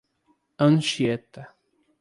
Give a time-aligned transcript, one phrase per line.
[0.65, 1.45] Anchieta